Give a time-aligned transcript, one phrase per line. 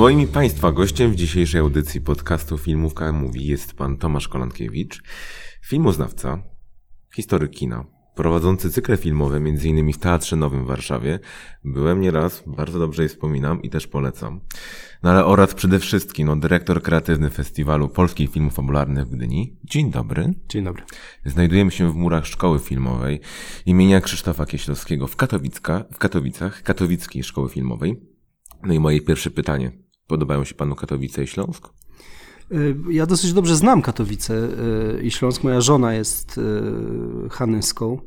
[0.00, 5.02] Moim i Państwa gościem w dzisiejszej audycji podcastu Filmówka Mówi jest pan Tomasz Kolankiewicz,
[5.62, 6.42] filmoznawca,
[7.14, 9.92] historyk kina, prowadzący cykle filmowe m.in.
[9.92, 11.18] w Teatrze Nowym w Warszawie.
[11.64, 14.40] Byłem nieraz, bardzo dobrze je wspominam i też polecam.
[15.02, 19.56] No ale oraz przede wszystkim no, dyrektor kreatywny Festiwalu Polskich Filmów Fabularnych w Gdyni.
[19.64, 20.34] Dzień dobry.
[20.48, 20.82] Dzień dobry.
[21.24, 23.20] Znajdujemy się w murach Szkoły Filmowej
[23.66, 28.00] imienia Krzysztofa Kieślowskiego w, Katowicka, w Katowicach, Katowickiej Szkoły Filmowej.
[28.62, 29.89] No i moje pierwsze pytanie.
[30.10, 31.68] Podobają się panu Katowice i Śląsk?
[32.52, 35.44] Y, ja dosyć dobrze znam Katowice y, i Śląsk.
[35.44, 37.98] Moja żona jest y, hanyską.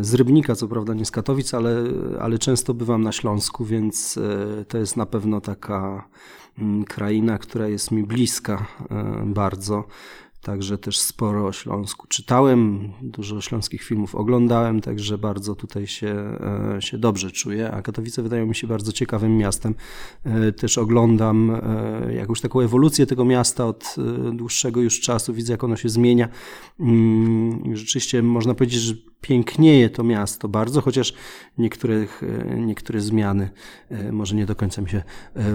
[0.00, 1.82] Z Rybnika, co prawda nie z Katowic, ale,
[2.20, 4.18] ale często bywam na Śląsku, więc
[4.68, 6.08] to jest na pewno taka
[6.58, 8.66] mm, kraina, która jest mi bliska
[9.24, 9.84] bardzo.
[10.42, 16.38] Także też sporo o Śląsku czytałem, dużo śląskich filmów oglądałem, także bardzo tutaj się,
[16.76, 17.70] e, się dobrze czuję.
[17.70, 19.74] A Katowice wydają mi się bardzo ciekawym miastem.
[20.24, 23.96] E, też oglądam e, jakąś taką ewolucję tego miasta od
[24.32, 25.34] dłuższego już czasu.
[25.34, 26.28] Widzę, jak ono się zmienia.
[26.80, 31.14] Mm, rzeczywiście można powiedzieć, że pięknieje to miasto bardzo, chociaż
[31.58, 32.22] niektórych,
[32.56, 33.50] niektóre zmiany
[34.12, 35.02] może nie do końca mi się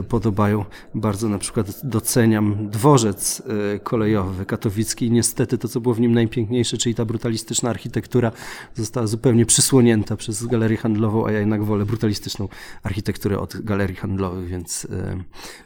[0.09, 0.65] podobają.
[0.95, 3.43] Bardzo na przykład doceniam dworzec
[3.83, 8.31] kolejowy katowicki i niestety to, co było w nim najpiękniejsze, czyli ta brutalistyczna architektura
[8.73, 12.47] została zupełnie przysłonięta przez galerię handlową, a ja jednak wolę brutalistyczną
[12.83, 14.87] architekturę od galerii handlowych, więc,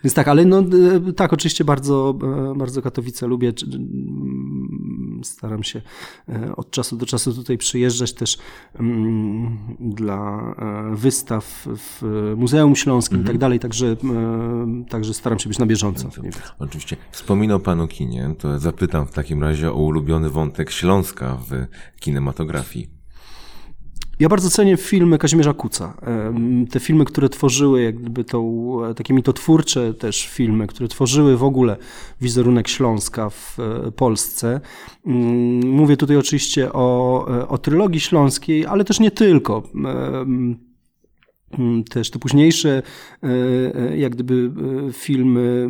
[0.03, 0.63] więc tak, ale no
[1.15, 2.19] tak, oczywiście bardzo,
[2.55, 3.53] bardzo Katowice lubię.
[5.23, 5.81] Staram się
[6.55, 8.37] od czasu do czasu tutaj przyjeżdżać też
[8.79, 10.55] um, dla
[10.91, 12.01] e, wystaw w
[12.37, 13.39] Muzeum Śląskim i tak mhm.
[13.39, 16.09] dalej, także, e, także staram się być na bieżąco.
[16.59, 16.97] Oczywiście.
[17.11, 21.67] Wspominał Pan o kinie, to zapytam w takim razie o ulubiony wątek Śląska w
[21.99, 22.96] kinematografii.
[24.19, 25.93] Ja bardzo cenię filmy Kazimierza Kuca.
[26.71, 31.77] Te filmy, które tworzyły jakby tą, takie mitotwórcze też filmy, które tworzyły w ogóle
[32.21, 34.61] wizerunek Śląska w e, Polsce.
[35.05, 39.63] Mm, mówię tutaj oczywiście o, e, o trylogii śląskiej, ale też nie tylko.
[41.51, 42.81] Mm, też te późniejsze,
[43.23, 43.27] e,
[43.75, 44.51] e, jak gdyby
[44.89, 45.69] e, filmy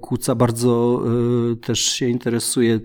[0.00, 1.02] Kuca bardzo
[1.60, 2.80] też się interesuje,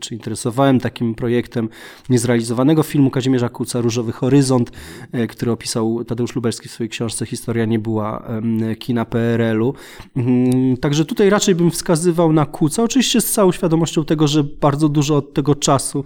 [0.00, 1.68] czy interesowałem takim projektem
[2.08, 4.70] niezrealizowanego filmu Kazimierza Kuca, Różowy Horyzont,
[5.28, 8.28] który opisał Tadeusz Lubelski w swojej książce Historia nie była
[8.78, 9.74] kina PRL-u.
[10.16, 14.88] Mm, także tutaj raczej bym wskazywał na Kuca, oczywiście z całą świadomością tego, że bardzo
[14.88, 16.04] dużo od tego czasu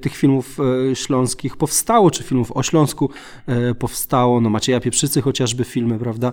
[0.00, 0.58] tych filmów
[0.94, 3.10] śląskich powstało, czy filmów o Śląsku
[3.78, 6.32] powstało, no Pieprzycy chociażby filmy, prawda?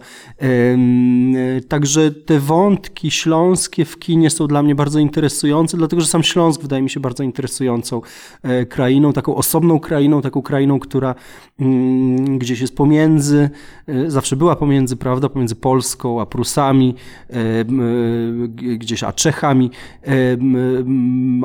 [1.68, 6.62] Także te wątki śląskie w kinie są dla mnie bardzo interesujące, dlatego że sam Śląsk
[6.62, 8.02] wydaje mi się bardzo interesującą
[8.44, 11.16] e, krainą, taką osobną krainą, taką krainą, która
[11.60, 13.50] mm, gdzieś jest pomiędzy,
[13.88, 16.96] e, zawsze była pomiędzy, prawda, pomiędzy Polską a Prusami,
[17.30, 17.36] e,
[18.78, 19.72] gdzieś a Czechami,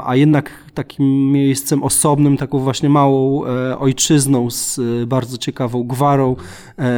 [0.05, 3.43] a jednak takim miejscem osobnym, taką właśnie małą
[3.79, 6.37] ojczyzną z bardzo ciekawą gwarą,
[6.79, 6.92] E,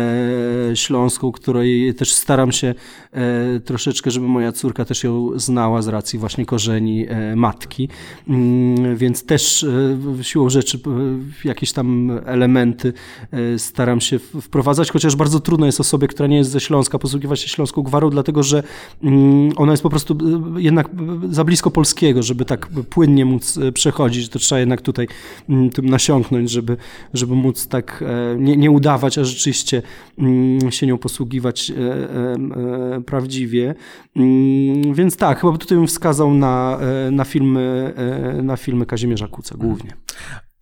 [0.74, 2.74] śląską, której też staram się
[3.12, 7.88] e, troszeczkę, żeby moja córka też ją znała z racji właśnie korzeni e, matki.
[8.28, 9.66] Mm, więc też
[10.22, 10.78] siłą rzeczy
[11.44, 12.92] jakieś tam elementy
[13.58, 17.48] staram się wprowadzać, chociaż bardzo trudno jest osobie, która nie jest ze Śląska, posługiwać się
[17.48, 18.62] śląską gwarą, dlatego że
[19.02, 20.18] mm, ona jest po prostu
[20.58, 20.88] jednak
[21.30, 24.28] za blisko polskiego, żeby tak płynnie móc przechodzić.
[24.28, 25.08] To trzeba jednak tutaj
[25.48, 26.76] mm, tym nasiąknąć, żeby,
[27.14, 28.04] żeby móc tak
[28.38, 29.82] nie, nie udawać, a rzeczywiście
[30.70, 32.34] się nią posługiwać e, e,
[32.96, 33.74] e, prawdziwie.
[34.16, 36.78] Mm, więc tak, chyba tutaj bym wskazał na,
[37.10, 37.94] na, filmy,
[38.42, 39.96] na filmy Kazimierza Kuca głównie.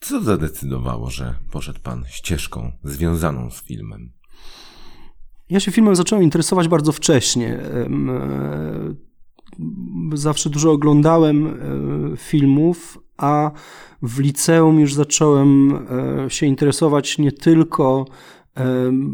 [0.00, 4.12] Co zadecydowało, że poszedł pan ścieżką związaną z filmem?
[5.50, 7.58] Ja się filmem zacząłem interesować bardzo wcześnie.
[10.14, 11.58] Zawsze dużo oglądałem
[12.16, 13.50] filmów, a
[14.02, 15.78] w liceum już zacząłem
[16.28, 18.06] się interesować nie tylko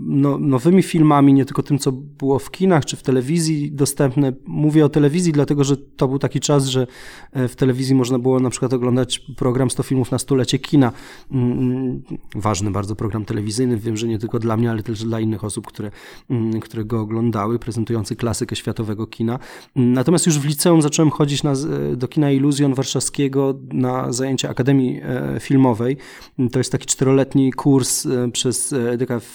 [0.06, 4.32] no, nowymi filmami, nie tylko tym, co było w kinach czy w telewizji dostępne.
[4.46, 6.86] Mówię o telewizji, dlatego że to był taki czas, że
[7.32, 10.92] e, w telewizji można było na przykład oglądać program 100 filmów na stulecie kina.
[11.30, 12.02] Mm, mm,
[12.34, 15.66] ważny bardzo program telewizyjny, wiem, że nie tylko dla mnie, ale też dla innych osób,
[15.66, 15.90] które,
[16.30, 19.38] mm, które go oglądały, prezentujący klasykę światowego kina.
[19.76, 21.52] Natomiast już w liceum zacząłem chodzić na,
[21.96, 25.96] do kina Iluzjon Warszawskiego na zajęcia Akademii e, Filmowej.
[26.52, 29.27] To jest taki czteroletni kurs e, przez DKF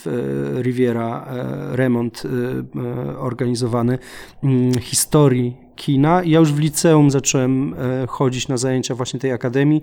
[0.61, 2.87] Riviera e, remont e, e,
[3.17, 3.99] organizowany
[4.45, 6.23] mm, historii kina.
[6.23, 7.75] Ja już w liceum zacząłem
[8.07, 9.81] chodzić na zajęcia właśnie tej akademii,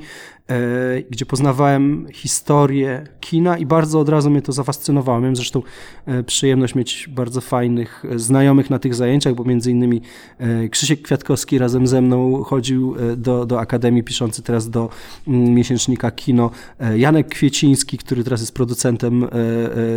[1.10, 5.20] gdzie poznawałem historię kina i bardzo od razu mnie to zafascynowało.
[5.20, 5.62] Miałem zresztą
[6.26, 10.00] przyjemność mieć bardzo fajnych znajomych na tych zajęciach, bo między innymi
[10.70, 14.88] Krzysiek Kwiatkowski razem ze mną chodził do, do akademii, piszący teraz do
[15.28, 16.50] mm, miesięcznika Kino,
[16.96, 19.26] Janek Kwieciński, który teraz jest producentem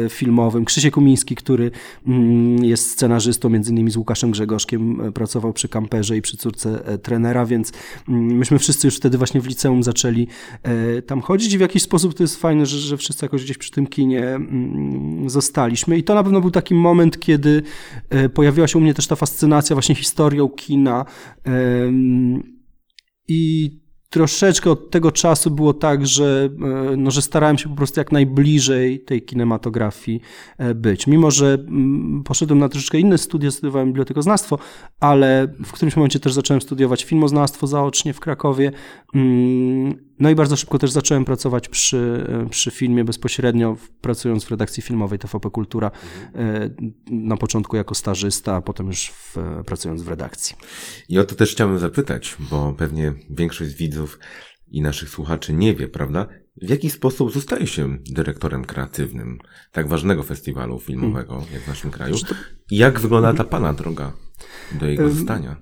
[0.10, 1.72] filmowym, Krzysiek Umiński, który
[2.07, 6.86] mm, jest scenarzystą, między innymi z Łukaszem Grzegorzkiem e, pracował przy kamperze i przy córce
[6.86, 7.72] e, trenera, więc
[8.08, 10.28] mm, myśmy wszyscy już wtedy właśnie w liceum zaczęli
[10.64, 11.54] e, tam chodzić.
[11.54, 14.28] I w jakiś sposób to jest fajne, że, że wszyscy jakoś gdzieś przy tym kinie
[14.28, 15.98] mm, zostaliśmy.
[15.98, 17.64] I to na pewno był taki moment, kiedy
[18.34, 21.06] pojawiła się u mnie też ta fascynacja właśnie historią kina
[23.28, 23.72] i
[24.13, 26.50] troszeczkę od tego czasu było tak, że,
[26.92, 30.21] e, no, że starałem się po prostu jak najbliżej tej kinematografii
[30.57, 31.07] e, być.
[31.07, 34.57] Mimo, że mm, poszedłem na troszeczkę inne studia, studiowałem bibliotekoznawstwo,
[35.00, 38.71] ale w którymś momencie też zacząłem studiować filmoznawstwo zaocznie w Krakowie.
[40.13, 44.83] Mm, no i bardzo szybko też zacząłem pracować przy, przy filmie bezpośrednio, pracując w redakcji
[44.83, 45.92] filmowej TVP Kultura,
[46.33, 46.94] mhm.
[47.12, 50.56] na początku jako stażysta, a potem już w, pracując w redakcji.
[51.10, 54.19] I o to też chciałbym zapytać, bo pewnie większość widzów
[54.68, 56.27] i naszych słuchaczy nie wie, prawda?
[56.62, 59.39] W jaki sposób zostaje się dyrektorem kreatywnym
[59.71, 61.54] tak ważnego festiwalu filmowego hmm.
[61.54, 62.15] jak w naszym kraju?
[62.71, 64.13] I jak wygląda ta Pana droga
[64.80, 65.56] do jego zostania?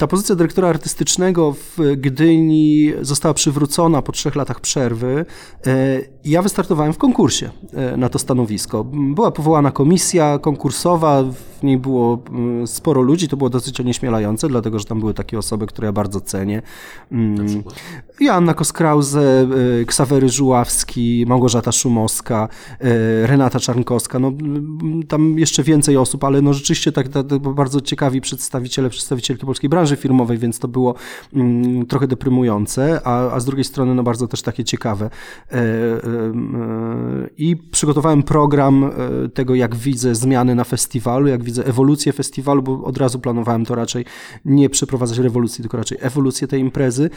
[0.00, 5.24] Ta pozycja dyrektora artystycznego w Gdyni została przywrócona po trzech latach przerwy.
[6.24, 8.84] E, ja wystartowałem w konkursie e, na to stanowisko.
[9.14, 11.22] Była powołana komisja konkursowa,
[11.60, 15.38] w niej było mm, sporo ludzi, to było dosyć onieśmielające, dlatego że tam były takie
[15.38, 16.62] osoby, które ja bardzo cenię.
[17.12, 17.62] Mm,
[18.20, 19.46] Joanna Koskrause,
[19.80, 22.48] e, Ksawery Żuławski, Małgorzata Szumowska,
[23.22, 24.32] Renata Czarnkowska, no
[25.08, 29.96] tam jeszcze więcej osób, ale no rzeczywiście tak, tak bardzo ciekawi przedstawiciele, przedstawicielki polskiej branży
[29.96, 30.94] filmowej, więc to było
[31.34, 35.10] mm, trochę deprymujące, a, a z drugiej strony no bardzo też takie ciekawe.
[36.10, 42.12] E, e, I przygotowałem program e, tego, jak widzę zmiany na festiwalu, jak widzę ewolucję
[42.12, 44.04] festiwalu, bo od razu planowałem to raczej
[44.44, 47.10] nie przeprowadzać rewolucji, tylko raczej ewolucję tej imprezy.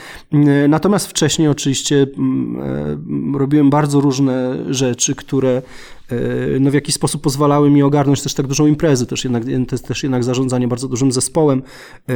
[0.69, 5.61] Natomiast wcześniej oczywiście mm, robiłem bardzo różne rzeczy, które
[6.09, 9.43] E, no w jakiś sposób pozwalały mi ogarnąć też tak dużą imprezę, też jednak,
[9.87, 11.61] też jednak zarządzanie bardzo dużym zespołem.
[12.09, 12.13] E,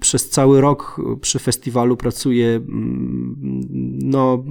[0.00, 2.60] przez cały rok przy festiwalu pracuję
[4.02, 4.44] no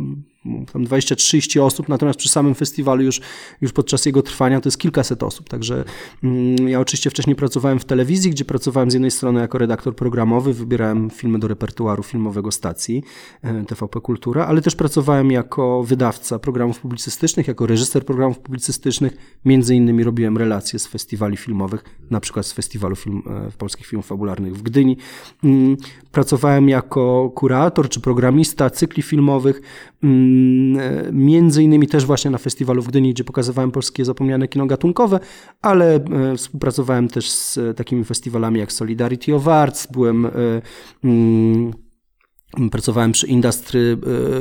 [0.74, 3.22] tam 20-30 osób, natomiast przy samym festiwalu już,
[3.62, 5.50] już podczas jego trwania to jest kilkaset osób.
[5.50, 5.84] Także
[6.24, 10.54] mm, ja oczywiście wcześniej pracowałem w telewizji, gdzie pracowałem z jednej strony jako redaktor programowy,
[10.54, 13.04] wybierałem filmy do repertuaru filmowego stacji
[13.42, 19.18] e, TVP Kultura, ale też pracowałem jako wydawca programów publicystycznych, jako reżyser programów publicystycznych.
[19.46, 24.06] Między innymi robiłem relacje z festiwali filmowych, na przykład z Festiwalu film, e, Polskich Filmów
[24.06, 24.98] Fabularnych w Gdyni.
[25.44, 25.78] Mm,
[26.12, 29.62] pracowałem jako kurator czy programista cykli filmowych.
[30.40, 34.66] Mm, e, między innymi też właśnie na festiwalu w Gdyni, gdzie pokazywałem polskie zapomniane kino
[34.66, 35.20] gatunkowe,
[35.62, 40.32] ale e, współpracowałem też z takimi festiwalami jak Solidarity of Arts, byłem e,
[41.04, 41.74] mm,
[42.72, 43.98] Pracowałem przy Industry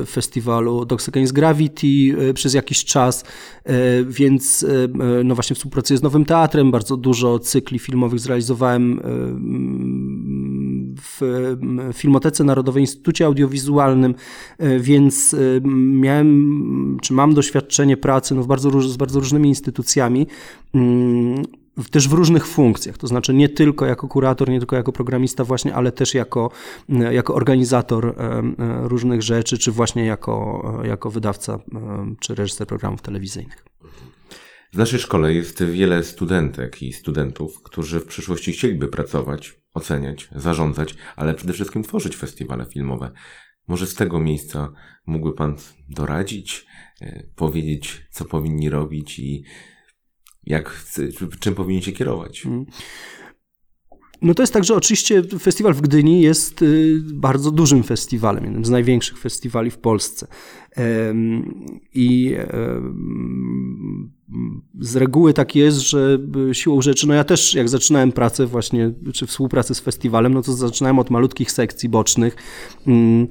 [0.07, 1.87] Festiwalu Dogs Against Gravity
[2.35, 3.25] przez jakiś czas,
[4.07, 4.67] więc
[5.25, 9.01] no właśnie współpracuję z Nowym Teatrem, bardzo dużo cykli filmowych zrealizowałem
[11.03, 11.21] w
[11.95, 14.15] Filmotece Narodowej Instytucie Audiowizualnym,
[14.59, 15.39] e, więc e,
[16.01, 20.27] miałem, czy mam doświadczenie pracy no, w bardzo, z bardzo różnymi instytucjami
[20.75, 21.43] mm,
[21.91, 25.75] też w różnych funkcjach, to znaczy nie tylko jako kurator, nie tylko jako programista właśnie,
[25.75, 26.51] ale też jako,
[26.89, 28.43] jako organizator e,
[28.89, 31.59] różnych rzeczy, czy właśnie jako, jako wydawca,
[32.21, 33.65] czy reżyser programów telewizyjnych.
[34.73, 40.95] W naszej szkole jest wiele studentek i studentów, którzy w przyszłości chcieliby pracować oceniać, zarządzać,
[41.17, 43.11] ale przede wszystkim tworzyć festiwale filmowe.
[43.69, 44.73] Może z tego miejsca
[45.07, 45.57] mógłby Pan
[45.89, 46.67] doradzić,
[47.01, 49.45] e, powiedzieć, co powinni robić i
[50.47, 50.85] jak,
[51.41, 52.47] czym powinni się kierować?
[52.47, 52.67] Mm.
[54.23, 58.65] No to jest tak, że oczywiście festiwal w Gdyni jest y, bardzo dużym festiwalem, jednym
[58.65, 60.27] z największych festiwali w Polsce.
[61.95, 62.37] I
[64.81, 66.19] z reguły tak jest, że
[66.53, 70.53] siłą rzeczy, no ja też jak zaczynałem pracę właśnie, czy współpracę z festiwalem, no to
[70.53, 72.37] zaczynałem od malutkich sekcji bocznych.
[72.87, 73.29] Mm,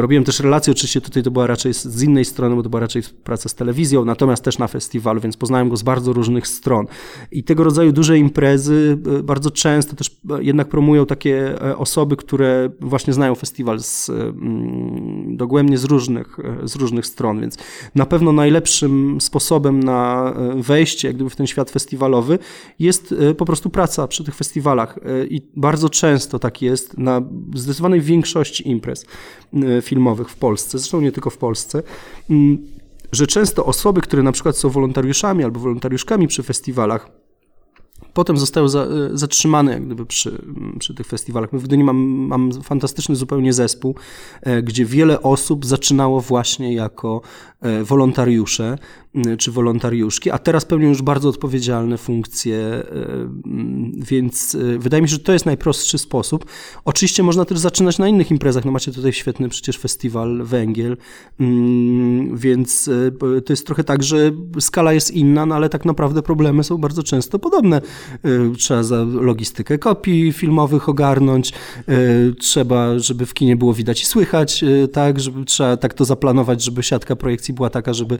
[0.00, 3.02] robiłem też relacje, oczywiście tutaj to była raczej z innej strony, bo to była raczej
[3.24, 6.86] praca z telewizją, natomiast też na festiwalu, więc poznałem go z bardzo różnych stron.
[7.32, 12.16] I tego rodzaju duże imprezy e, bardzo często też e, jednak promują takie e, osoby,
[12.16, 17.58] które właśnie znają festiwal z, mm, dogłębnie z różnych, z różnych stron, więc
[17.94, 22.38] na pewno najlepszym sposobem na wejście jak gdyby w ten świat festiwalowy,
[22.78, 24.98] jest po prostu praca przy tych festiwalach.
[25.30, 27.22] I bardzo często tak jest na
[27.54, 29.06] zdecydowanej większości imprez
[29.82, 31.82] filmowych w Polsce, zresztą nie tylko w Polsce
[32.30, 32.66] mm,
[33.12, 37.10] że często osoby, które na przykład są wolontariuszami albo wolontariuszkami przy festiwalach,
[38.14, 40.42] potem zostały za, zatrzymane jak gdyby przy,
[40.78, 41.52] przy tych festiwalach.
[41.52, 43.94] My w Gdyni mam, mam fantastyczny zupełnie zespół,
[44.42, 47.20] e, gdzie wiele osób zaczynało właśnie jako
[47.60, 48.78] e, wolontariusze
[49.38, 52.84] czy wolontariuszki, a teraz pełnią już bardzo odpowiedzialne funkcje, e,
[53.96, 56.44] więc wydaje mi się, że to jest najprostszy sposób.
[56.84, 60.96] Oczywiście można też zaczynać na innych imprezach, no macie tutaj świetny przecież festiwal Węgiel,
[62.34, 66.78] więc to jest trochę tak, że skala jest inna, no ale tak naprawdę problemy są
[66.78, 67.80] bardzo często podobne.
[68.26, 71.52] Y, trzeba za logistykę kopii filmowych ogarnąć,
[71.88, 76.04] y, trzeba, żeby w kinie było widać i słychać, y, tak, żeby trzeba tak to
[76.04, 78.18] zaplanować, żeby siatka projekcji była taka, żeby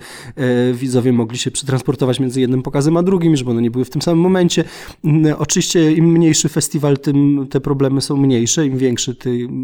[0.82, 4.02] widzowie mogli się przetransportować między jednym pokazem a drugim, żeby one nie były w tym
[4.02, 4.64] samym momencie.
[5.38, 9.14] Oczywiście im mniejszy festiwal, tym te problemy są mniejsze, im większy,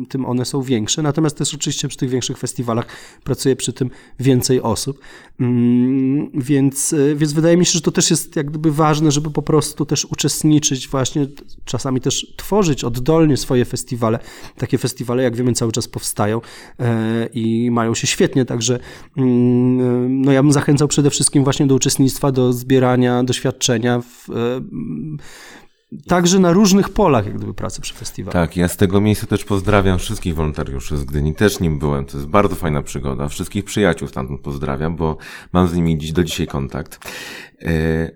[0.09, 1.03] tym, one są większe.
[1.03, 2.87] Natomiast też oczywiście przy tych większych festiwalach
[3.25, 5.01] pracuje przy tym więcej osób.
[5.41, 9.43] Mm, więc, więc wydaje mi się, że to też jest jak gdyby ważne, żeby po
[9.43, 11.27] prostu też uczestniczyć właśnie,
[11.65, 14.19] czasami też tworzyć oddolnie swoje festiwale.
[14.57, 16.41] Takie festiwale, jak wiemy, cały czas powstają
[16.79, 18.79] e, i mają się świetnie, także
[19.17, 24.61] mm, no ja bym zachęcał przede wszystkim właśnie do uczestnictwa, do zbierania doświadczenia w, e,
[26.07, 28.33] Także na różnych polach, jak gdyby, pracy przy festiwalu.
[28.33, 31.35] Tak, ja z tego miejsca też pozdrawiam wszystkich wolontariuszy z Gdyni.
[31.35, 32.05] Też nim byłem.
[32.05, 33.29] To jest bardzo fajna przygoda.
[33.29, 35.17] Wszystkich przyjaciół stamtąd pozdrawiam, bo
[35.53, 37.11] mam z nimi dziś do dzisiaj kontakt.
[37.63, 38.11] E,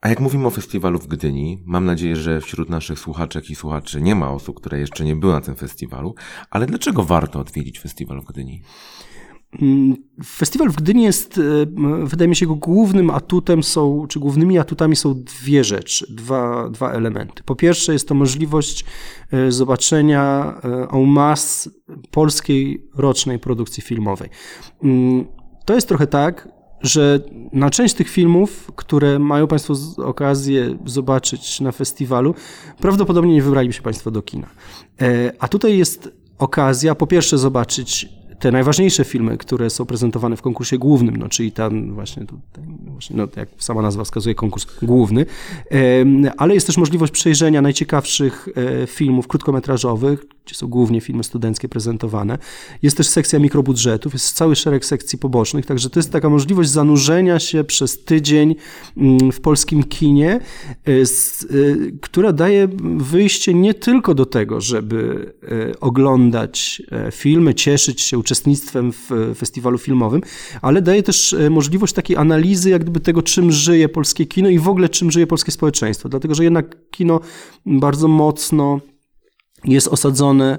[0.00, 4.02] a jak mówimy o festiwalu w Gdyni, mam nadzieję, że wśród naszych słuchaczek i słuchaczy
[4.02, 6.14] nie ma osób, które jeszcze nie były na tym festiwalu,
[6.50, 8.62] ale dlaczego warto odwiedzić festiwal w Gdyni?
[9.62, 11.42] Mm, festiwal w Gdyni jest, e,
[12.04, 16.92] wydaje mi się, jego głównym atutem są, czy głównymi atutami są dwie rzeczy, dwa, dwa
[16.92, 17.42] elementy.
[17.42, 18.84] Po pierwsze jest to możliwość
[19.32, 21.70] e, zobaczenia e, en masse
[22.10, 24.28] polskiej rocznej produkcji filmowej.
[24.82, 25.26] Mm,
[25.64, 26.48] to jest trochę tak,
[26.80, 27.20] że
[27.52, 32.34] na część tych filmów, które mają Państwo okazję zobaczyć na festiwalu,
[32.80, 34.46] prawdopodobnie nie wybraliby się Państwo do kina.
[35.38, 40.78] A tutaj jest okazja po pierwsze zobaczyć te najważniejsze filmy, które są prezentowane w konkursie
[40.78, 45.26] głównym, no, czyli ten właśnie, tutaj, właśnie no, jak sama nazwa wskazuje, konkurs główny,
[46.36, 48.48] ale jest też możliwość przejrzenia najciekawszych
[48.82, 52.38] e, filmów krótkometrażowych, gdzie są głównie filmy studenckie prezentowane.
[52.82, 57.38] Jest też sekcja mikrobudżetów, jest cały szereg sekcji pobocznych, także to jest taka możliwość zanurzenia
[57.38, 58.54] się przez tydzień
[58.96, 61.04] mm, w polskim kinie, e, e,
[62.00, 65.32] która daje wyjście nie tylko do tego, żeby
[65.80, 70.20] oglądać filmy, cieszyć się uczestnictwem w festiwalu filmowym,
[70.62, 74.58] ale daje też e, możliwość takiej analizy jak gdyby tego, czym żyje polskie kino i
[74.58, 76.08] w ogóle czym żyje polskie społeczeństwo.
[76.08, 77.20] Dlatego, że jednak kino
[77.66, 78.80] bardzo mocno
[79.66, 80.58] jest osadzone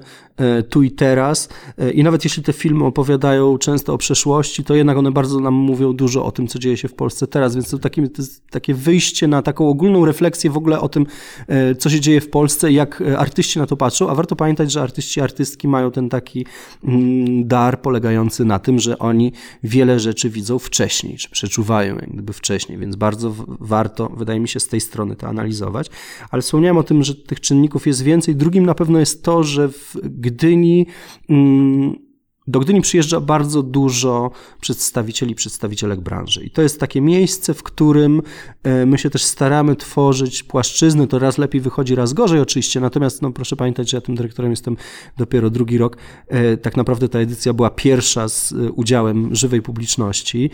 [0.62, 1.48] tu i teraz.
[1.78, 5.54] E, I nawet jeśli te filmy opowiadają często o przeszłości, to jednak one bardzo nam
[5.54, 7.54] mówią dużo o tym, co dzieje się w Polsce teraz.
[7.54, 11.06] Więc to takie, to takie wyjście na taką ogólną refleksję w ogóle o tym,
[11.48, 14.10] e, co się dzieje w Polsce jak artyści na to patrzą.
[14.10, 16.46] A warto pamiętać, że artyści, artystki mają ten taki
[16.84, 22.78] mm, dar polegający na tym, że oni wiele rzeczy widzą wcześniej, czy przeczuwają jak wcześniej,
[22.78, 25.90] więc bardzo warto, wydaje mi się, z tej strony to analizować.
[26.30, 28.36] Ale wspomniałem o tym, że tych czynników jest więcej.
[28.36, 29.96] Drugim na pewno jest to, że w
[30.30, 30.86] Gdyni
[31.28, 32.07] mm,
[32.48, 36.44] do Gdyni przyjeżdża bardzo dużo przedstawicieli, przedstawicielek branży.
[36.44, 38.22] I to jest takie miejsce, w którym
[38.62, 41.06] e, my się też staramy tworzyć płaszczyzny.
[41.06, 42.80] To raz lepiej wychodzi, raz gorzej oczywiście.
[42.80, 44.76] Natomiast no, proszę pamiętać, że ja tym dyrektorem jestem
[45.16, 45.96] dopiero drugi rok.
[46.28, 50.50] E, tak naprawdę ta edycja była pierwsza z e, udziałem żywej publiczności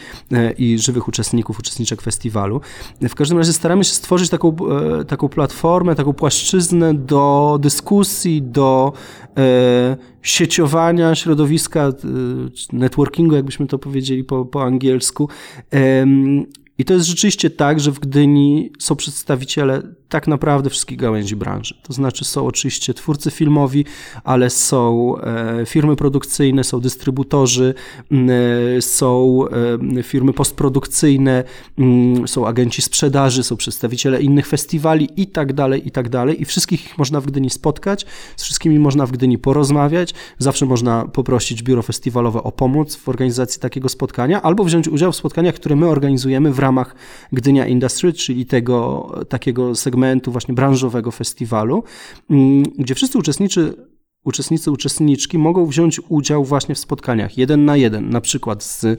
[0.58, 2.60] i żywych uczestników, uczestniczek festiwalu.
[3.00, 4.56] W każdym razie staramy się stworzyć taką,
[5.08, 8.92] taką platformę, taką płaszczyznę do dyskusji, do
[10.24, 15.28] sieciowania środowiska, y, networkingu, jakbyśmy to powiedzieli po, po angielsku.
[16.78, 21.74] I to jest rzeczywiście tak, że w Gdyni są przedstawiciele tak naprawdę wszystkich gałęzi branży.
[21.82, 23.84] To znaczy są oczywiście twórcy filmowi,
[24.24, 27.74] ale są e, firmy produkcyjne, są dystrybutorzy,
[28.12, 29.40] e, są
[29.98, 31.44] e, firmy postprodukcyjne,
[32.26, 36.42] są agenci sprzedaży, są przedstawiciele innych festiwali i tak dalej, i tak dalej.
[36.42, 40.14] I wszystkich ich można w Gdyni spotkać, z wszystkimi można w Gdyni porozmawiać.
[40.38, 45.16] Zawsze można poprosić biuro festiwalowe o pomoc w organizacji takiego spotkania albo wziąć udział w
[45.16, 46.94] spotkaniach, które my organizujemy w ramach
[47.32, 51.84] Gdynia Industry, czyli tego takiego segmentu właśnie branżowego festiwalu,
[52.30, 53.74] mm, gdzie wszyscy uczestniczy
[54.24, 58.96] uczestnicy, uczestniczki mogą wziąć udział właśnie w spotkaniach jeden na jeden, na przykład z e,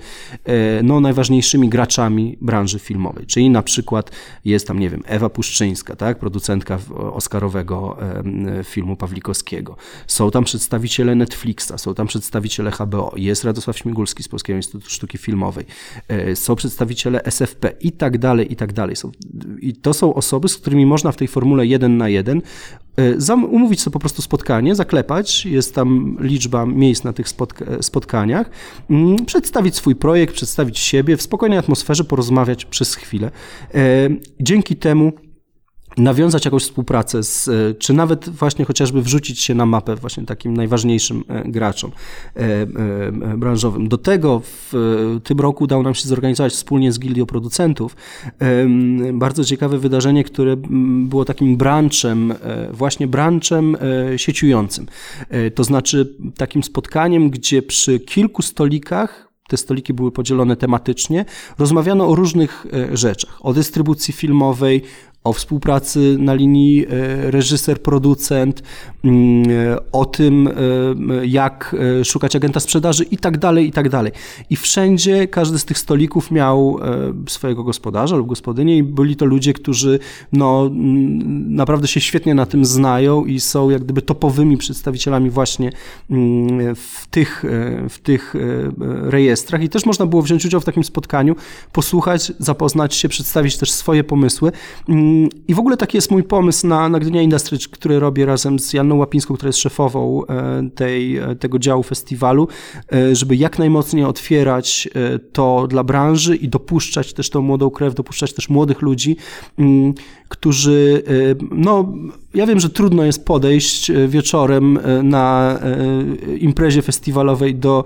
[0.84, 3.25] no, najważniejszymi graczami branży filmowej.
[3.25, 4.12] Czyli na przykład
[4.46, 6.79] jest tam, nie wiem, Ewa Puszczyńska, tak, producentka
[7.13, 7.98] oscarowego
[8.63, 9.77] filmu Pawlikowskiego.
[10.08, 15.17] Są tam przedstawiciele Netflixa, są tam przedstawiciele HBO, jest Radosław Śmigulski z Polskiego Instytutu Sztuki
[15.17, 15.65] Filmowej,
[16.08, 18.96] e, są przedstawiciele SFP i tak dalej, i tak dalej.
[18.96, 19.12] Są,
[19.60, 22.41] I to są osoby, z którymi można w tej formule jeden na jeden
[23.52, 28.50] umówić sobie po prostu spotkanie, zaklepać, jest tam liczba miejsc na tych spotka spotkaniach,
[28.90, 33.32] mm, przedstawić swój projekt, przedstawić siebie, w spokojnej atmosferze porozmawiać przez chwilę.
[33.74, 33.80] E,
[34.40, 35.14] dzięki temu
[35.98, 40.54] nawiązać jakąś współpracę, z, e, czy nawet właśnie chociażby wrzucić się na mapę właśnie takim
[40.54, 41.92] najważniejszym e, graczom
[42.36, 42.66] e,
[43.38, 43.88] branżowym.
[43.88, 44.74] Do tego w
[45.24, 47.96] tym roku udało nam się zorganizować wspólnie z Gildią Producentów
[49.14, 50.56] bardzo ciekawe wydarzenie, które
[51.06, 52.34] było takim branchem,
[52.72, 53.78] właśnie branchem
[54.18, 54.86] sieciującym.
[55.56, 61.25] To znaczy takim spotkaniem, gdzie przy kilku stolikach te stoliki były podzielone tematycznie,
[61.58, 64.82] rozmawiano o różnych rzeczach, o dystrybucji filmowej,
[65.25, 68.63] o współpracy na linii e, reżyser-producent,
[69.03, 69.46] mm,
[69.91, 70.51] o tym, e,
[71.25, 74.12] jak e, szukać agenta sprzedaży i tak dalej, i tak dalej.
[74.50, 76.79] I wszędzie każdy z tych stolików miał
[77.27, 80.00] swojego gospodarza lub gospodynię i byli to ludzie, którzy
[80.32, 80.70] no,
[81.48, 85.72] naprawdę się świetnie na tym znają i są jak gdyby topowymi przedstawicielami właśnie
[86.10, 87.44] mm, w tych,
[87.89, 88.34] w tych
[89.01, 89.63] rejestrach.
[89.63, 91.36] I też można było wziąć udział w takim spotkaniu,
[91.72, 94.51] posłuchać, zapoznać się, przedstawić też swoje pomysły
[94.89, 95.14] mm,
[95.48, 98.74] i w ogóle taki jest mój pomysł na, na Gdynia Industry, który robię razem z
[98.74, 102.48] Janną Łapińską, która jest szefową e, tej, e, tego działu festiwalu,
[102.93, 104.89] e, żeby jak najmocniej otwierać
[105.34, 109.17] to dla branży i dopuszczać też tą młodą krew, dopuszczać też młodych ludzi,
[109.60, 109.93] mm,
[110.29, 111.03] którzy,
[111.51, 111.93] no,
[112.36, 115.60] ja wiem, że trudno jest podejść wieczorem na
[116.39, 117.84] imprezie festiwalowej do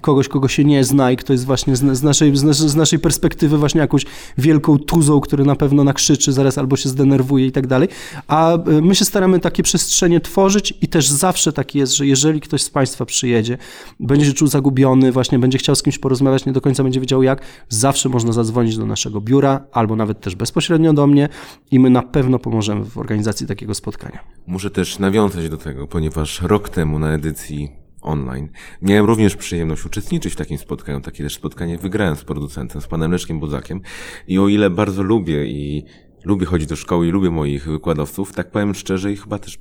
[0.00, 3.80] kogoś, kogo się nie zna i kto jest właśnie z naszej, z naszej perspektywy właśnie
[3.80, 4.06] jakąś
[4.38, 7.88] wielką tuzą, który na pewno nakrzyczy, zaraz albo się zdenerwuje i tak dalej.
[8.28, 12.62] A my się staramy takie przestrzenie tworzyć i też zawsze tak jest, że jeżeli ktoś
[12.62, 13.58] z Państwa przyjedzie,
[14.00, 17.22] będzie się czuł zagubiony, właśnie będzie chciał z kimś porozmawiać, nie do końca będzie wiedział
[17.22, 21.28] jak, zawsze można zadzwonić do naszego biura albo nawet też bezpośrednio do mnie
[21.70, 24.24] i my na pewno pomożemy w organizacji takiego spotkania.
[24.46, 28.48] Muszę też nawiązać do tego, ponieważ rok temu na edycji online.
[28.82, 31.00] Miałem również przyjemność uczestniczyć w takim spotkaniu.
[31.00, 33.80] Takie też spotkanie wygrałem z producentem, z panem Leszkiem Budzakiem.
[34.28, 35.84] I o ile bardzo lubię i
[36.24, 39.58] lubię chodzić do szkoły i lubię moich wykładowców, tak powiem szczerze i chyba też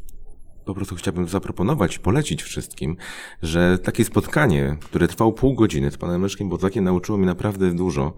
[0.66, 2.98] po prostu chciałbym zaproponować, polecić wszystkim,
[3.42, 8.14] że takie spotkanie, które trwało pół godziny z panem Leszkiem Budzakiem nauczyło mnie naprawdę dużo,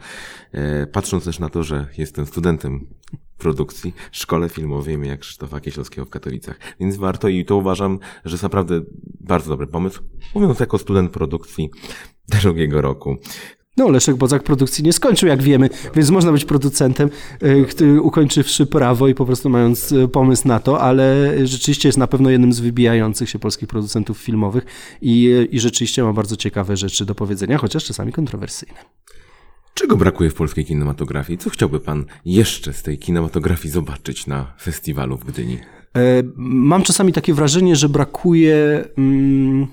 [0.51, 2.87] e, patrząc też na to, że jestem studentem
[3.41, 6.59] produkcji szkole filmowej imienia Krzysztofa Kieślowskiego w Katowicach.
[6.79, 8.81] Więc warto i to uważam, że jest naprawdę
[9.19, 10.01] bardzo dobry pomysł.
[10.35, 11.69] Mówiąc jako student produkcji
[12.41, 13.17] drugiego roku.
[13.77, 17.09] No, Leszek Bodzak produkcji nie skończył, jak wiemy, więc można być producentem,
[17.81, 22.07] e, ukończywszy prawo i po prostu mając e, pomysł na to, ale rzeczywiście jest na
[22.07, 24.65] pewno jednym z wybijających się polskich producentów filmowych
[25.01, 28.79] i, i rzeczywiście ma bardzo ciekawe rzeczy do powiedzenia, chociaż czasami kontrowersyjne.
[29.73, 31.39] Czego brakuje w polskiej kinematografii?
[31.39, 35.57] Co chciałby Pan jeszcze z tej kinematografii zobaczyć na festiwalu w Gdyni?
[35.97, 39.67] E, mam czasami takie wrażenie, że brakuje mm,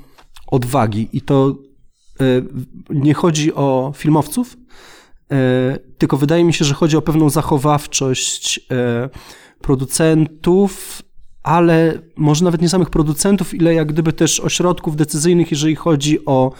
[0.46, 1.56] odwagi i to
[2.20, 2.24] e,
[2.90, 4.56] nie chodzi o filmowców,
[5.32, 8.60] e, tylko wydaje mi się, że chodzi o pewną zachowawczość
[9.60, 11.02] producentów,
[11.42, 16.52] ale może nawet nie samych producentów, ile jak gdyby też ośrodków decyzyjnych, jeżeli chodzi o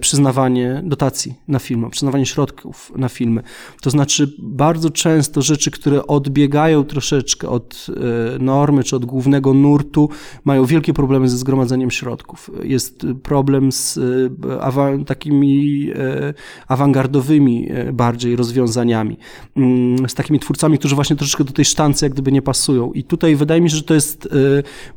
[0.00, 3.42] przyznawanie dotacji na filmy, przyznawanie środków na filmy.
[3.80, 7.86] To znaczy bardzo często rzeczy, które odbiegają troszeczkę od
[8.34, 10.08] e, normy czy od głównego nurtu,
[10.44, 12.50] mają wielkie problemy ze zgromadzeniem środków.
[12.62, 16.34] Jest problem z e, takimi e,
[16.68, 19.18] awangardowymi e, bardziej rozwiązaniami,
[19.56, 22.92] mm, z takimi twórcami, którzy właśnie troszeczkę do tej sztancy jak gdyby nie pasują.
[22.92, 24.28] I tutaj wydaje mi się, że to jest e,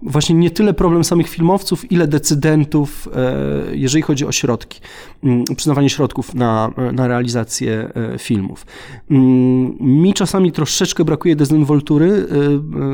[0.02, 4.45] właśnie nie tyle problem samych filmowców, ile decydentów, e, jeżeli chodzi o środki,
[5.24, 8.66] mm, przyznawanie środków na, na realizację e, filmów.
[9.12, 12.28] Mm, mi czasami troszeczkę brakuje dezynwoltury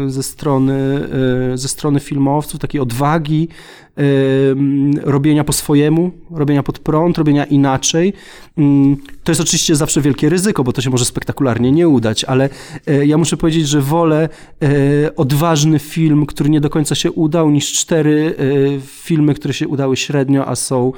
[0.06, 1.08] e, ze strony,
[1.56, 3.48] ze strony filmowców, takiej odwagi,
[5.04, 8.14] robienia po swojemu, robienia pod prąd, robienia inaczej.
[8.58, 12.50] Mm, to jest oczywiście zawsze wielkie ryzyko, bo to się może spektakularnie nie udać, ale
[12.88, 14.30] e, ja muszę powiedzieć, że wolę
[14.62, 19.68] e, odważny film, który nie do końca się udał, niż cztery e, filmy, które się
[19.68, 20.92] udały średnio, a są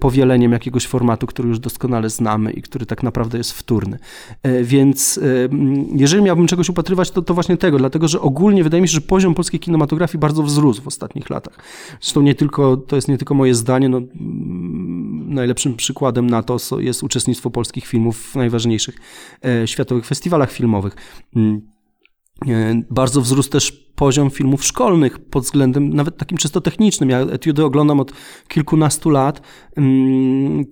[0.00, 3.98] powieleniem jakiegoś formatu, który już doskonale znamy i który tak naprawdę jest wtórny.
[4.62, 5.20] Więc
[5.96, 9.00] jeżeli miałbym czegoś upatrywać, to, to właśnie tego, dlatego że ogólnie wydaje mi się, że
[9.00, 11.58] poziom polskiej kinematografii bardzo wzrósł w ostatnich latach.
[12.00, 14.00] Zresztą nie tylko, to jest nie tylko moje zdanie, no,
[15.26, 18.96] najlepszym przykładem na to jest uczestnictwo polskich filmów w najważniejszych
[19.66, 20.96] światowych festiwalach filmowych.
[21.36, 21.72] Mm.
[22.90, 27.10] Bardzo wzrósł też poziom filmów szkolnych pod względem nawet takim czysto technicznym.
[27.10, 28.12] Ja etiudy oglądam od
[28.48, 29.42] kilkunastu lat,
[29.76, 30.64] um,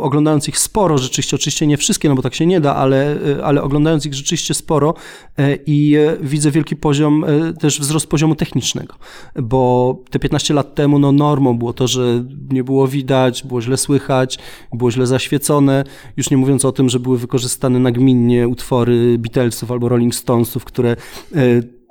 [0.00, 3.62] oglądając ich sporo, rzeczywiście, oczywiście nie wszystkie, no bo tak się nie da, ale, ale
[3.62, 4.94] oglądając ich rzeczywiście sporo
[5.38, 8.94] e, i e, widzę wielki poziom, e, też wzrost poziomu technicznego,
[9.42, 13.76] bo te 15 lat temu no, normą było to, że nie było widać, było źle
[13.76, 14.38] słychać,
[14.72, 15.84] było źle zaświecone,
[16.16, 20.96] już nie mówiąc o tym, że były wykorzystane nagminnie utwory Beatlesów albo Rolling Stonesów, które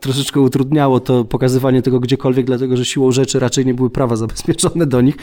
[0.01, 4.85] troszeczkę utrudniało to pokazywanie tego gdziekolwiek, dlatego że siłą rzeczy raczej nie były prawa zabezpieczone
[4.85, 5.15] do nich,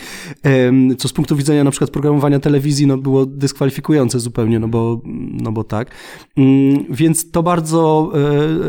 [0.99, 5.01] co z punktu widzenia na przykład programowania telewizji no, było dyskwalifikujące zupełnie, no bo,
[5.33, 5.91] no bo tak.
[6.37, 8.13] Mm, więc to bardzo,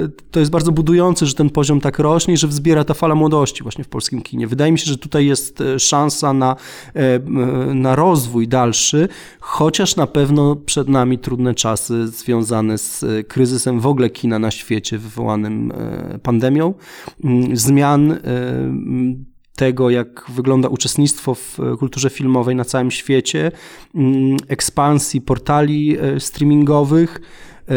[0.06, 3.64] e, to jest bardzo budujące, że ten poziom tak rośnie że wzbiera ta fala młodości
[3.64, 4.48] właśnie w polskim kinie.
[4.48, 6.56] Wydaje mi się, że tutaj jest e, szansa na,
[6.96, 7.20] e,
[7.74, 9.08] na rozwój dalszy,
[9.40, 14.98] chociaż na pewno przed nami trudne czasy związane z kryzysem w ogóle kina na świecie
[14.98, 15.74] wywołanym
[16.24, 16.74] pandemią,
[17.24, 18.20] mm, zmian y,
[19.56, 23.52] tego, jak wygląda uczestnictwo w kulturze filmowej na całym świecie,
[23.96, 27.22] mm, ekspansji portali y, streamingowych,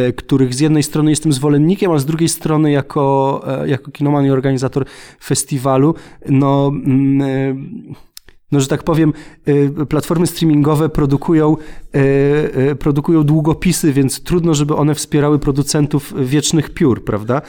[0.08, 4.30] y, których z jednej strony jestem zwolennikiem, a z drugiej strony jako, jako kinoman i
[4.30, 4.85] organizator
[5.20, 5.94] festiwalu,
[6.28, 7.94] no mm,
[8.52, 9.12] no, że tak powiem,
[9.48, 11.98] y, platformy streamingowe produkują, y,
[12.70, 17.42] y, produkują długopisy, więc trudno, żeby one wspierały producentów wiecznych piór, prawda?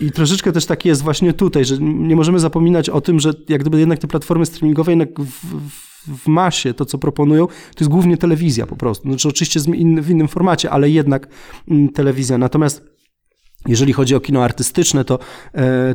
[0.00, 3.60] I troszeczkę też tak jest właśnie tutaj, że nie możemy zapominać o tym, że jak
[3.60, 5.56] gdyby jednak te platformy streamingowe jednak w,
[6.24, 9.08] w masie to, co proponują, to jest głównie telewizja po prostu.
[9.08, 9.60] Znaczy oczywiście
[10.02, 11.28] w innym formacie, ale jednak
[11.68, 12.38] mm, telewizja.
[12.38, 12.84] Natomiast
[13.68, 15.18] jeżeli chodzi o kino artystyczne, to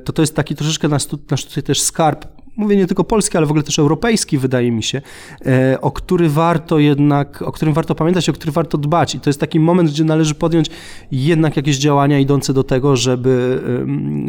[0.04, 3.46] to, to jest taki troszeczkę nasz, nasz tutaj też skarb mówię nie tylko polski, ale
[3.46, 5.02] w ogóle też europejski, wydaje mi się,
[5.46, 9.16] e, o który warto jednak, o którym warto pamiętać, o który warto dbać.
[9.16, 10.70] I to jest taki moment, gdzie należy podjąć
[11.12, 13.62] jednak jakieś działania idące do tego, żeby,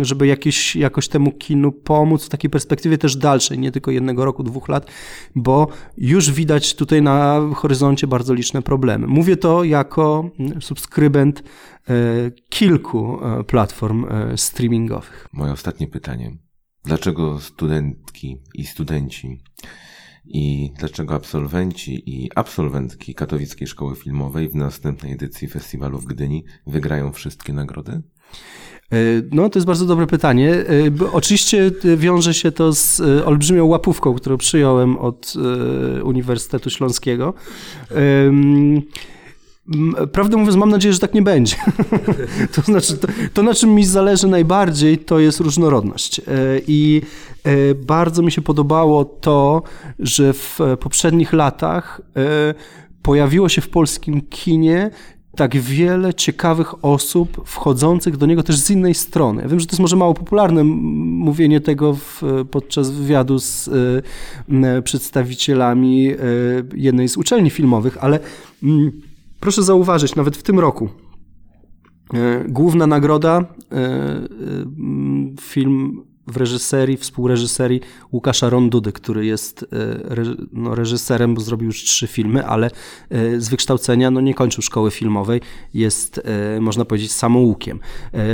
[0.01, 4.43] żeby jakieś, jakoś temu kinu pomóc w takiej perspektywie też dalszej, nie tylko jednego roku,
[4.43, 4.91] dwóch lat,
[5.35, 9.07] bo już widać tutaj na horyzoncie bardzo liczne problemy.
[9.07, 11.43] Mówię to jako subskrybent
[11.89, 11.93] e,
[12.49, 14.07] kilku e, platform
[14.37, 15.29] streamingowych.
[15.33, 16.44] Moje ostatnie pytanie.
[16.85, 19.43] Dlaczego studentki i studenci
[20.25, 27.13] i dlaczego absolwenci i absolwentki Katowickiej Szkoły Filmowej w następnej edycji festiwalu w Gdyni wygrają
[27.13, 28.03] wszystkie nagrody?
[28.93, 28.97] E,
[29.31, 30.51] no, to jest bardzo dobre pytanie.
[30.53, 30.65] E,
[31.13, 35.35] oczywiście wiąże się to z e, olbrzymią łapówką, którą przyjąłem od
[36.05, 37.35] Uniwersytetu Śląskiego.
[40.13, 41.57] Prawdę mówiąc, mam nadzieję, że tak nie będzie.
[42.55, 46.19] to znaczy, to, to, na czym mi zależy najbardziej, to jest różnorodność.
[46.19, 46.23] E,
[46.67, 47.03] I
[47.45, 49.63] e, bardzo mi się podobało to,
[49.99, 52.55] że w poprzednich latach e,
[53.03, 54.91] pojawiło się w polskim kinie
[55.37, 59.43] tak wiele ciekawych osób wchodzących do niego też z innej strony.
[59.43, 64.83] Ja wiem, że to jest może mało popularne mówienie tego w, podczas wywiadu z y,
[64.83, 66.17] przedstawicielami y,
[66.75, 68.93] jednej z uczelni filmowych, ale y,
[69.45, 70.89] Proszę zauważyć, nawet w tym roku
[72.15, 74.27] e, główna nagroda e, e,
[75.41, 77.81] film w reżyserii, współreżyserii
[78.13, 79.67] Łukasza Rondudy, który jest e,
[80.53, 82.71] no, reżyserem, bo zrobił już trzy filmy, ale
[83.11, 85.41] e, z wykształcenia no, nie kończył szkoły filmowej,
[85.75, 86.21] jest,
[86.57, 87.81] e, można powiedzieć, samoukiem.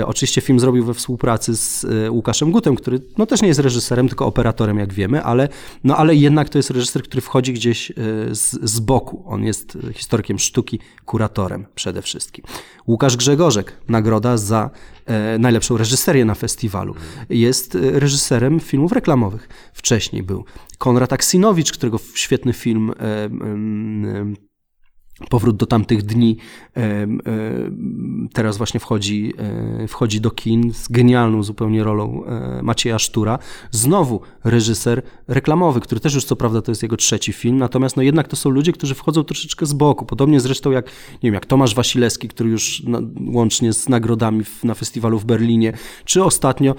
[0.06, 4.26] Oczywiście film zrobił we współpracy z Łukaszem Gutem, który no, też nie jest reżyserem, tylko
[4.26, 5.48] operatorem, jak wiemy, ale,
[5.84, 7.92] no, ale jednak to jest reżyser, który wchodzi gdzieś
[8.30, 9.22] z, z boku.
[9.26, 12.44] On jest historykiem sztuki, kuratorem przede wszystkim.
[12.86, 14.70] Łukasz Grzegorzek, nagroda za
[15.38, 16.94] najlepszą reżyserię na festiwalu.
[17.30, 19.48] Jest reżyserem filmów reklamowych.
[19.72, 20.44] Wcześniej był
[20.78, 23.30] Konrad Aksinowicz, którego świetny film e,
[25.28, 26.36] Powrót do tamtych dni
[28.32, 29.32] teraz właśnie wchodzi,
[29.88, 32.22] wchodzi do kin z genialną zupełnie rolą
[32.62, 33.38] Macieja Sztura.
[33.70, 38.02] Znowu reżyser reklamowy, który też już co prawda to jest jego trzeci film, natomiast no
[38.02, 40.06] jednak to są ludzie, którzy wchodzą troszeczkę z boku.
[40.06, 42.82] Podobnie zresztą jak, nie wiem, jak Tomasz Wasilewski, który już
[43.26, 45.72] łącznie z nagrodami na festiwalu w Berlinie,
[46.04, 46.74] czy ostatnio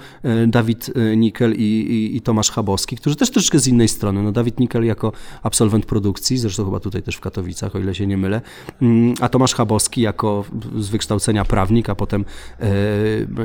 [0.46, 4.22] Dawid Nikel i, i, i Tomasz Chabowski, którzy też troszeczkę z innej strony.
[4.22, 8.06] No Dawid Nikel jako absolwent produkcji, zresztą chyba tutaj też w Katowicach, o ile się
[8.06, 8.40] nie mylę, wiele.
[8.82, 10.44] Mm, a Tomasz Chabowski jako
[10.78, 12.24] z wykształcenia prawnik, a potem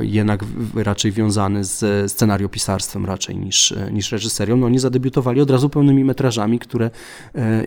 [0.00, 6.04] jednak raczej wiązany z scenariopisarstwem raczej niż, niż reżyserią, no oni zadebiutowali od razu pełnymi
[6.04, 6.90] metrażami, które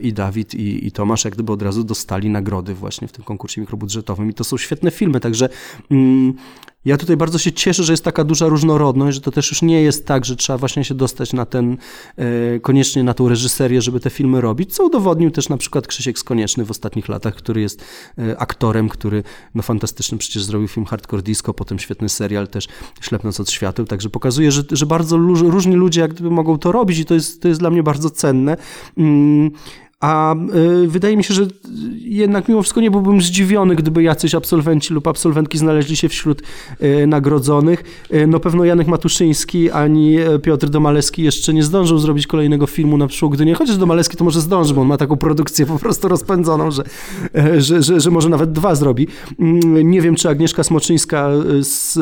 [0.02, 3.62] i Dawid i, i Tomasz jak gdyby od razu dostali nagrody właśnie w tym konkursie
[3.62, 5.50] mikrobudżetowym i to są świetne filmy, także
[5.92, 6.34] mm,
[6.86, 9.82] ja tutaj bardzo się cieszę, że jest taka duża różnorodność, że to też już nie
[9.82, 11.78] jest tak, że trzeba właśnie się dostać na ten,
[12.17, 16.20] e, koniecznie na tą reżyserię, żeby te filmy robić, co udowodnił też na przykład Krzysiek
[16.20, 17.86] Skonieczny w ostatnich latach, który jest
[18.17, 19.24] e, aktorem, który
[19.56, 22.67] no fantastyczny przecież zrobił film Hardcore Disco, potem świetny serial też
[23.02, 27.00] Ślepnąc od świateł, także pokazuje, że, że bardzo różni ludzie jak gdyby mogą to robić
[27.00, 28.58] i to jest, to jest dla mnie bardzo cenne.
[30.02, 30.36] A
[30.84, 31.48] y, wydaje mi się, że
[32.00, 36.42] jednak mimo wszystko nie byłbym zdziwiony, gdyby jacyś absolwenci lub absolwentki znaleźli się wśród
[36.84, 38.08] y, nagrodzonych.
[38.14, 43.08] Y, no pewno Janek Matuszyński ani Piotr Domalewski jeszcze nie zdążył zrobić kolejnego filmu na
[43.08, 46.72] przyszłą Gdynię, chociaż Domalewski to może zdąży, bo on ma taką produkcję po prostu rozpędzoną,
[46.72, 46.84] że,
[47.58, 49.08] że, że, że może nawet dwa zrobi.
[49.40, 51.30] Mm, nie wiem, czy Agnieszka Smoczyńska
[51.62, 51.94] z,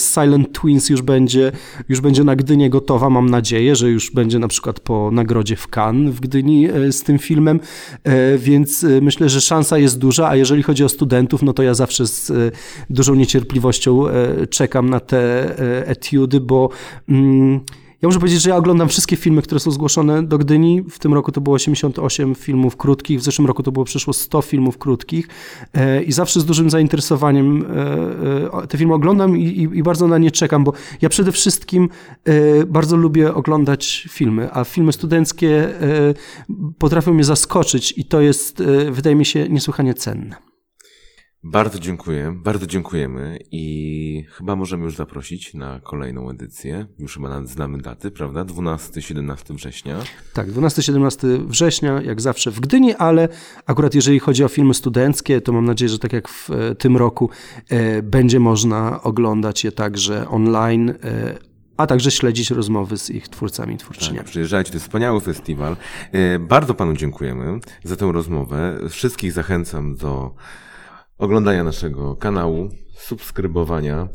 [0.00, 1.52] z Silent Twins już będzie,
[1.88, 5.68] już będzie na Gdynię gotowa, mam nadzieję, że już będzie na przykład po nagrodzie w
[5.76, 7.60] Cannes w Gdyni e, z tym filmem,
[8.04, 11.62] e, więc e, myślę, że szansa jest duża, a jeżeli chodzi o studentów, no to
[11.62, 12.32] ja zawsze z
[12.90, 14.04] dużą niecierpliwością
[14.50, 15.54] czekam na te
[15.88, 16.68] etiudy, bo
[17.08, 17.60] mm,
[18.06, 20.82] ja muszę powiedzieć, że ja oglądam wszystkie filmy, które są zgłoszone do Gdyni.
[20.90, 24.42] W tym roku to było 88 filmów krótkich, w zeszłym roku to było przeszło 100
[24.42, 25.28] filmów krótkich
[25.74, 30.08] e, i zawsze z dużym zainteresowaniem e, e, te filmy oglądam i, i, i bardzo
[30.08, 31.88] na nie czekam, bo ja przede wszystkim
[32.66, 35.68] bardzo lubię oglądać filmy, a filmy studenckie
[36.78, 40.45] potrafią mnie zaskoczyć i to jest, wydaje mi się, niesłychanie cenne.
[41.50, 46.86] Bardzo dziękuję, bardzo dziękujemy i chyba możemy już zaprosić na kolejną edycję.
[46.98, 48.44] Już chyba znamy daty, prawda?
[48.44, 49.96] 12-17 września.
[50.32, 53.28] Tak, 12-17 września, jak zawsze w Gdyni, ale
[53.66, 56.96] akurat jeżeli chodzi o filmy studenckie, to mam nadzieję, że tak jak w e, tym
[56.96, 57.30] roku
[57.68, 60.90] e, będzie można oglądać je także online.
[60.90, 61.38] E,
[61.76, 64.18] a także śledzić rozmowy z ich twórcami i twórczyniami.
[64.18, 65.76] Tak, przyjeżdżajcie, to jest wspaniały festiwal.
[66.12, 68.78] E, bardzo panu dziękujemy za tę rozmowę.
[68.88, 70.34] Wszystkich zachęcam do
[71.18, 74.08] oglądania naszego kanału, subskrybowania,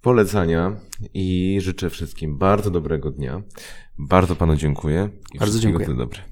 [0.00, 0.76] polecania
[1.14, 3.42] i życzę wszystkim bardzo dobrego dnia.
[3.98, 5.08] Bardzo panu dziękuję.
[5.34, 5.88] I bardzo dziękuję.
[5.94, 6.31] Dobre.